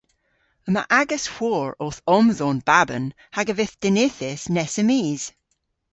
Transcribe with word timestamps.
Yma 0.67 0.83
agas 0.99 1.25
hwor 1.35 1.69
owth 1.85 2.01
omdhon 2.15 2.59
baban 2.67 3.05
hag 3.35 3.47
a 3.51 3.53
vydh 3.57 3.75
dinythys 3.81 4.43
nessa 4.55 4.83
mis. 4.89 5.23